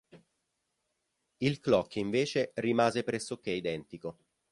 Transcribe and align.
Il 1.37 1.59
clock 1.59 1.97
invece 1.97 2.53
rimase 2.55 3.03
pressoché 3.03 3.51
identico. 3.51 4.17